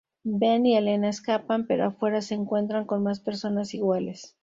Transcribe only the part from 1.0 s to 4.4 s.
escapan, pero afuera se encuentran con más personas iguales.